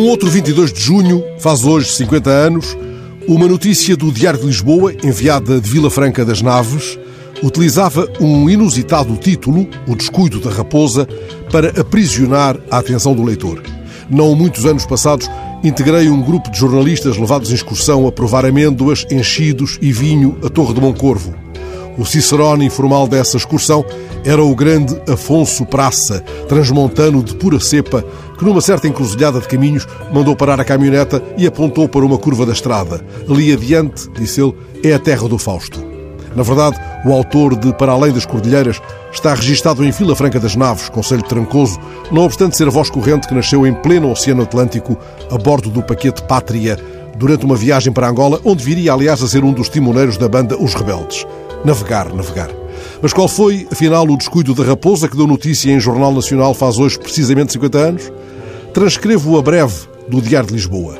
[0.00, 2.76] outro 22 de junho, faz hoje 50 anos,
[3.28, 6.98] uma notícia do Diário de Lisboa, enviada de Vila Franca das Naves,
[7.42, 11.08] utilizava um inusitado título, O Descuido da Raposa,
[11.50, 13.62] para aprisionar a atenção do leitor.
[14.10, 15.30] Não muitos anos passados,
[15.62, 20.48] integrei um grupo de jornalistas levados em excursão a provar amêndoas, enchidos e vinho a
[20.48, 21.45] Torre de Moncorvo.
[21.98, 23.84] O cicerone informal dessa excursão
[24.24, 28.04] era o grande Afonso Praça, transmontano de pura cepa,
[28.38, 32.44] que numa certa encruzilhada de caminhos mandou parar a caminhoneta e apontou para uma curva
[32.44, 33.02] da estrada.
[33.28, 35.82] Ali adiante, disse ele, é a terra do Fausto.
[36.34, 38.78] Na verdade, o autor de Para Além das Cordilheiras
[39.10, 41.78] está registado em Vila Franca das Naves, Conselho Trancoso,
[42.12, 44.98] não obstante ser a voz corrente que nasceu em pleno Oceano Atlântico,
[45.30, 46.78] a bordo do paquete Pátria,
[47.16, 50.62] durante uma viagem para Angola, onde viria, aliás, a ser um dos timoneiros da banda
[50.62, 51.26] Os Rebeldes.
[51.64, 52.50] Navegar, navegar.
[53.02, 56.78] Mas qual foi, afinal, o descuido da raposa que deu notícia em Jornal Nacional faz
[56.78, 58.12] hoje precisamente 50 anos?
[58.72, 59.74] Transcrevo-o a breve
[60.08, 60.98] do Diário de Lisboa.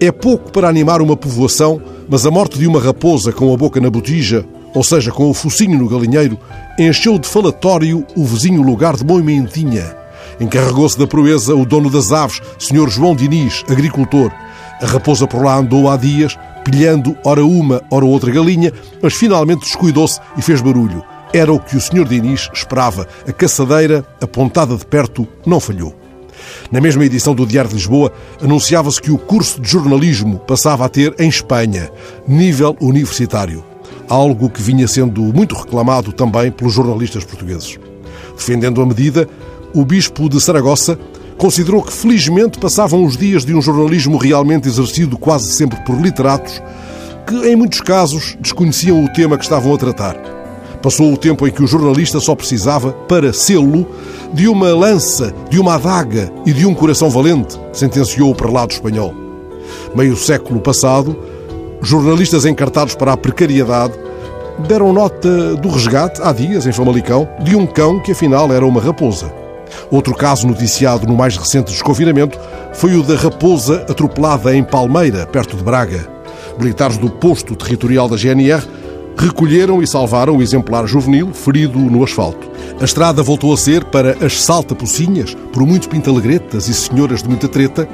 [0.00, 3.80] É pouco para animar uma povoação, mas a morte de uma raposa com a boca
[3.80, 6.38] na botija, ou seja, com o focinho no galinheiro,
[6.78, 9.94] encheu de falatório o vizinho lugar de Moimentinha.
[10.40, 12.88] Encarregou-se da proeza o dono das aves, Sr.
[12.88, 14.32] João Diniz, agricultor.
[14.80, 19.60] A raposa por lá andou há dias, pilhando ora uma, ora outra galinha, mas finalmente
[19.60, 21.02] descuidou-se e fez barulho.
[21.32, 22.04] Era o que o Sr.
[22.06, 23.08] Diniz esperava.
[23.26, 25.94] A caçadeira, apontada de perto, não falhou.
[26.70, 30.88] Na mesma edição do Diário de Lisboa, anunciava-se que o curso de jornalismo passava a
[30.88, 31.90] ter em Espanha,
[32.26, 33.64] nível universitário.
[34.08, 37.78] Algo que vinha sendo muito reclamado também pelos jornalistas portugueses.
[38.36, 39.28] Defendendo a medida,
[39.74, 40.98] o bispo de Saragossa
[41.42, 46.62] considerou que felizmente passavam os dias de um jornalismo realmente exercido quase sempre por literatos
[47.26, 50.14] que, em muitos casos, desconheciam o tema que estavam a tratar.
[50.80, 53.88] Passou o tempo em que o jornalista só precisava, para sê-lo,
[54.32, 59.12] de uma lança, de uma adaga e de um coração valente, sentenciou o prelado espanhol.
[59.96, 61.18] Meio século passado,
[61.80, 63.94] jornalistas encartados para a precariedade
[64.68, 68.80] deram nota do resgate, há dias, em Famalicão, de um cão que afinal era uma
[68.80, 69.41] raposa.
[69.90, 72.38] Outro caso noticiado no mais recente desconfinamento
[72.72, 76.08] foi o da raposa atropelada em Palmeira, perto de Braga.
[76.58, 78.62] Militares do posto territorial da GNR
[79.16, 82.50] recolheram e salvaram o exemplar juvenil ferido no asfalto.
[82.80, 87.48] A estrada voltou a ser, para as salta-pocinhas, por muitos pintalegretas e senhoras de muita
[87.48, 87.88] treta,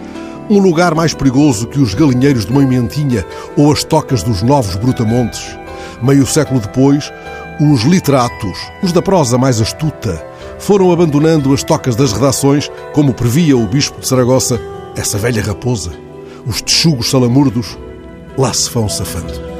[0.48, 3.24] um lugar mais perigoso que os galinheiros de Moimentinha
[3.56, 5.58] ou as tocas dos novos brutamontes.
[6.02, 7.12] Meio século depois,
[7.60, 10.24] os literatos, os da prosa mais astuta,
[10.58, 14.60] foram abandonando as tocas das redações, como previa o bispo de Saragossa,
[14.96, 15.92] essa velha raposa.
[16.46, 17.78] Os texugos salamurdos
[18.36, 19.57] lá se vão safando.